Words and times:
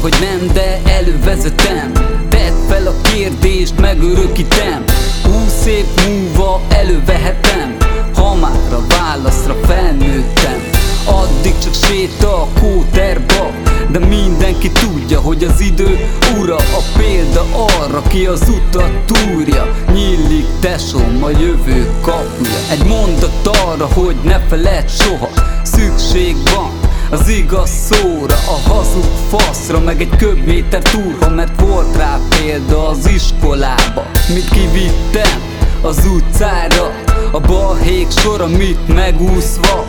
hogy 0.00 0.14
nem, 0.20 0.52
de 0.52 0.80
elővezetem. 0.84 1.92
Tedd 2.28 2.52
fel 2.68 2.86
a 2.86 2.94
kérdést, 3.02 3.80
megörökítem. 3.80 4.84
Húsz 5.22 5.66
év 5.66 5.84
múlva 6.06 6.60
elővehetem. 6.68 7.76
Ha 8.14 8.34
már 8.34 8.72
a 8.72 8.86
válaszra 8.88 9.54
felnőttem. 9.66 10.62
Addig 11.04 11.58
csak 11.58 11.74
séta 11.74 12.42
a 12.42 12.48
kóterba. 12.60 13.50
De 13.90 13.98
mindenki 13.98 14.70
tudja, 14.70 15.20
hogy 15.20 15.44
az 15.44 15.60
idő 15.60 16.08
ura 16.40 16.56
A 16.56 16.82
példa 16.96 17.44
arra, 17.52 18.02
ki 18.02 18.26
az 18.26 18.42
utat 18.48 18.92
túrja. 19.06 19.74
Nyílik 19.92 20.46
tesom 20.60 21.18
a 21.22 21.30
jövő 21.30 21.90
kapuja. 22.00 22.58
Egy 22.70 22.84
mondat 22.84 23.46
arra, 23.66 23.86
hogy 23.86 24.16
ne 24.22 24.38
feled 24.38 24.90
soha 24.90 25.28
Szükség 25.62 26.36
van 26.54 26.84
az 27.14 27.28
igaz 27.28 27.70
szóra, 27.70 28.34
a 28.34 28.68
hazug 28.70 29.04
faszra 29.28 29.80
Meg 29.80 30.00
egy 30.00 30.16
köbméter 30.16 30.82
túlha, 30.82 31.30
mert 31.30 31.60
volt 31.60 31.96
rá 31.96 32.18
példa 32.28 32.88
az 32.88 33.08
iskolába. 33.08 34.06
Mit 34.34 34.48
kivittem? 34.48 35.40
Az 35.82 36.06
utcára 36.06 36.90
A 37.32 37.40
balhék 37.40 38.10
sora, 38.10 38.46
mit 38.46 38.94
megúszva. 38.94 39.84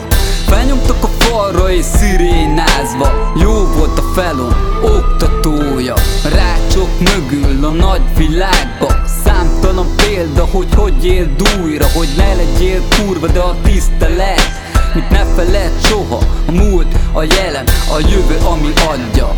Felnyomtak 0.47 1.03
a 1.03 1.07
falra 1.07 1.71
és 1.71 1.85
szirénázva. 1.85 3.33
Jó 3.41 3.53
volt 3.77 3.99
a 3.99 4.11
felon, 4.13 4.55
oktatója. 4.83 5.93
Rácsok 6.23 6.89
mögül 6.99 7.65
a 7.65 7.69
nagy 7.69 8.01
világba 8.17 8.95
Számtalan 9.23 9.87
példa, 9.95 10.47
hogy 10.51 10.67
hogy 10.75 11.05
él 11.05 11.31
újra 11.63 11.85
Hogy 11.93 12.07
ne 12.17 12.33
legyél 12.33 12.81
kurva, 12.97 13.27
de 13.27 13.39
a 13.39 13.55
tisztelet 13.63 14.64
Mit 14.95 15.09
ne 15.09 15.25
feled 15.35 15.71
soha 15.83 16.19
A 16.47 16.51
múlt, 16.51 16.95
a 17.13 17.23
jelen, 17.23 17.65
a 17.65 17.99
jövő, 17.99 18.37
ami 18.45 18.73
adja. 18.87 19.33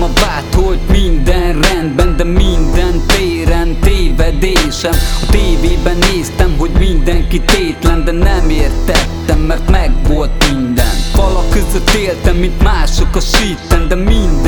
A 0.00 0.10
vált, 0.20 0.54
hogy 0.54 0.78
minden 0.90 1.60
rendben, 1.60 2.16
de 2.16 2.24
minden 2.24 3.02
téren 3.06 3.76
tévedésem. 3.80 4.92
A 5.22 5.26
tévében 5.30 5.96
néztem, 6.12 6.54
hogy 6.58 6.70
mindenki 6.78 7.40
tétlen, 7.40 8.04
de 8.04 8.12
nem 8.12 8.50
értettem, 8.50 9.38
mert 9.38 9.70
meg 9.70 9.90
volt 10.08 10.50
minden. 10.50 10.94
Falak 11.12 11.50
között 11.50 11.90
éltem, 11.90 12.36
mint 12.36 12.62
mások 12.62 13.16
a 13.16 13.20
síten, 13.20 13.88
de 13.88 13.94
minden 13.94 14.43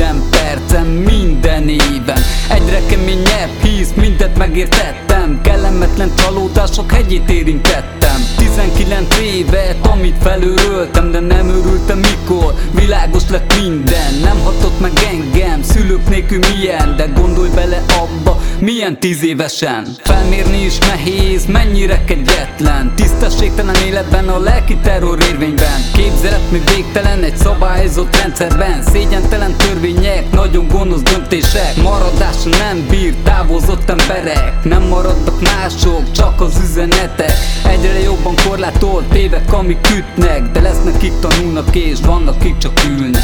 percem, 0.77 0.87
minden 0.87 1.69
éven. 1.69 2.21
Egyre 2.49 2.81
keményebb 2.87 3.49
hisz, 3.61 3.93
mindent 3.95 4.37
megértettem. 4.37 5.41
Kellemetlen 5.41 6.11
csalódások 6.15 6.91
hegyét 6.91 7.29
érintettem. 7.29 8.25
19 8.37 9.17
évet, 9.17 9.87
amit 9.87 10.15
felőröltem, 10.21 11.11
de 11.11 11.19
nem 11.19 11.49
örültem 11.49 11.97
mikor 11.97 12.53
Világos 12.71 13.23
lett 13.29 13.53
minden, 13.61 14.13
nem 14.23 14.39
hatott 14.43 14.79
meg 14.79 14.91
engem 15.11 15.61
Szülők 15.61 16.09
nélkül 16.09 16.39
milyen, 16.39 16.95
de 16.95 17.05
gondolj 17.05 17.49
bele 17.49 17.83
abba 17.87 18.41
Milyen 18.59 18.99
tíz 18.99 19.23
évesen. 19.23 19.87
Felmérni 20.03 20.63
is 20.65 20.77
nehéz, 20.77 21.45
mennyire 21.45 22.03
kegyetlen 22.03 22.93
Tisztességtelen 23.19 23.75
életben, 23.75 24.27
a 24.27 24.39
lelki 24.39 24.77
terror 24.77 25.17
érvényben. 25.21 25.81
Képzelet 25.93 26.51
mi 26.51 26.61
végtelen, 26.75 27.23
egy 27.23 27.37
szabályozott 27.37 28.15
rendszerben. 28.15 28.83
Szégyentelen 28.83 29.55
törvények, 29.55 30.31
nagyon 30.31 30.67
gonosz 30.67 31.01
döntések. 31.01 31.75
Maradásra 31.83 32.49
nem 32.57 32.85
bír, 32.89 33.15
távozott 33.23 33.89
emberek. 33.89 34.63
Nem 34.63 34.83
maradtak 34.83 35.41
mások, 35.41 36.11
csak 36.11 36.41
az 36.41 36.59
üzenetek. 36.63 37.33
Egyre 37.63 37.99
jobban 37.99 38.33
korlátolt 38.47 39.13
évek, 39.13 39.53
amik 39.53 39.81
kütnek 39.81 40.51
De 40.51 40.61
lesznek 40.61 40.97
kik 40.97 41.19
tanulnak 41.19 41.75
és 41.75 41.99
vannak 42.05 42.39
kik 42.39 42.57
csak 42.57 42.81
ülnek 42.89 43.16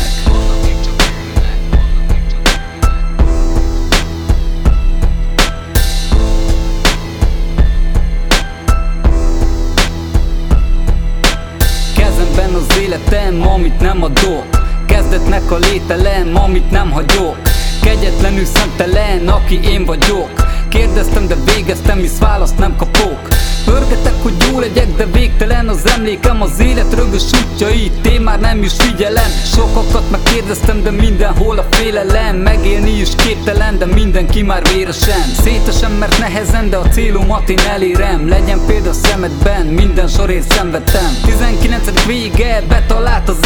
életem, 13.13 13.47
amit 13.47 13.79
nem 13.79 14.03
adok. 14.03 14.45
Kezdetnek 14.87 15.51
a 15.51 15.57
lételem, 15.57 16.35
amit 16.35 16.71
nem 16.71 16.91
hagyok. 16.91 17.37
Kegyetlenül 17.81 18.45
szemtelen, 18.45 19.27
aki 19.27 19.59
én 19.63 19.85
vagyok. 19.85 20.29
Kérdeztem, 20.69 21.27
de 21.27 21.35
végeztem, 21.45 21.97
hisz 21.97 22.17
választ 22.19 22.57
nem 22.57 22.75
kapok. 22.75 23.27
Pörgetek, 23.65 24.13
hogy 24.21 24.33
jó 24.51 24.59
legyek, 24.59 24.95
de 24.95 25.05
végtelen 25.05 25.67
az 25.67 25.87
emlékem. 25.95 26.41
Az 26.41 26.59
élet 26.59 26.93
rögös 26.93 27.23
útjait, 27.23 28.07
én 28.07 28.21
már 28.21 28.39
nem 28.39 28.63
is 28.63 28.73
figyelem. 28.77 29.31
Sokakat 29.55 30.11
megkérdeztem, 30.11 30.83
de 30.83 30.91
mindenhol 30.91 31.57
a 31.57 31.65
félelem. 31.69 32.35
Megélni 32.35 32.91
is 32.99 33.09
képtelen, 33.15 33.77
de 33.77 33.85
mindenki 33.85 34.41
már 34.41 34.61
véresen. 34.73 35.23
Szétesem, 35.43 35.91
mert 35.91 36.19
nehezen, 36.19 36.69
de 36.69 36.77
a 36.77 36.87
célomat 36.87 37.49
én 37.49 37.59
elérem. 37.69 38.27
Legyen 38.27 38.59
példa 38.67 38.93
szemedben, 38.93 39.65
minden 39.65 40.07
sorért 40.07 40.51
szenvedtem. 40.51 41.17
19. 41.25 42.05
vége, 42.05 42.63
betalált 42.67 42.92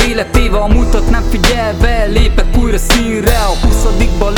az 0.07 0.13
életéve 0.13 0.57
A 0.57 0.67
múltat 0.67 1.09
nem 1.09 1.23
figyelve, 1.29 2.05
lépek 2.05 2.57
újra 2.57 2.77
színre 2.77 3.37
A 3.37 3.65
20 3.67 3.85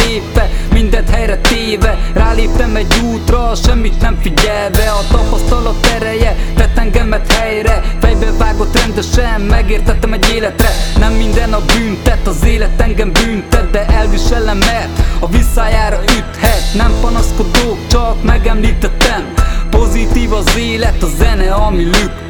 lépve, 0.06 0.50
mindent 0.74 1.10
helyre 1.10 1.38
téve 1.38 1.98
Ráléptem 2.14 2.76
egy 2.76 2.94
útra, 3.04 3.56
semmit 3.56 4.02
nem 4.02 4.18
figyelve 4.22 4.92
A 4.92 5.04
tapasztalat 5.12 5.86
ereje 5.96 6.36
tett 6.56 6.78
engemet 6.78 7.34
helyre 7.34 7.84
Fejbe 8.00 8.32
vágott 8.38 8.80
rendesen, 8.80 9.42
megértettem 9.42 10.14
egy 10.14 10.32
életre 10.34 10.70
Nem 11.00 11.14
minden 11.14 11.54
a 11.54 11.62
büntet, 11.66 12.28
az 12.28 12.46
élet 12.46 12.82
engem 12.82 13.12
büntet 13.12 13.70
De 13.70 13.86
elviselem, 13.86 14.58
mert 14.58 15.00
a 15.20 15.30
visszájára 15.30 16.00
üthet 16.04 16.74
Nem 16.74 16.92
panaszkodok, 17.02 17.78
csak 17.88 18.24
megemlítettem 18.24 19.34
Pozitív 19.70 20.34
az 20.34 20.58
élet, 20.58 21.04
a 21.04 21.08
zene, 21.18 21.52
ami 21.52 21.84
lük 21.84 22.29